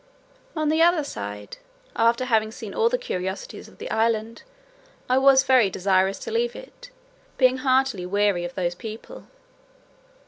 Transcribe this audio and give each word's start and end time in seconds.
On 0.55 0.69
the 0.69 0.81
other 0.81 1.03
side, 1.03 1.57
after 1.95 2.25
having 2.25 2.49
seen 2.49 2.73
all 2.73 2.89
the 2.89 2.97
curiosities 2.97 3.67
of 3.67 3.77
the 3.77 3.91
island, 3.91 4.41
I 5.07 5.19
was 5.19 5.43
very 5.43 5.69
desirous 5.69 6.17
to 6.21 6.31
leave 6.31 6.55
it, 6.55 6.89
being 7.37 7.57
heartily 7.57 8.07
weary 8.07 8.43
of 8.43 8.55
those 8.55 8.73
people. 8.73 9.25